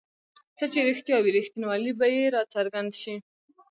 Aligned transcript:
څه 0.57 0.65
چې 0.71 0.79
رښتیا 0.89 1.17
وي 1.19 1.31
رښتینوالی 1.37 1.91
به 1.99 2.07
یې 2.15 2.23
راڅرګند 2.35 2.91
شي. 3.01 3.15